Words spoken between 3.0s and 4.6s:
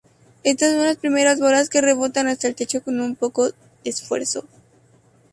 poco esfuerzo.